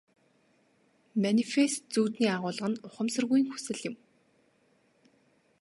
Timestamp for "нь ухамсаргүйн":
2.71-3.45